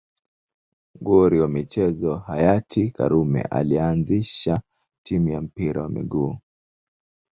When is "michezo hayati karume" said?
1.49-3.41